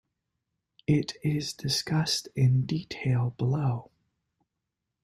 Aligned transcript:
It 0.87 1.13
is 1.23 1.53
discussed 1.53 2.27
in 2.35 2.65
detail 2.65 3.35
below. 3.37 3.91